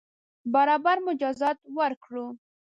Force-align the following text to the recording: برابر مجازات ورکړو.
برابر 0.53 0.97
مجازات 1.07 1.57
ورکړو. 1.77 2.25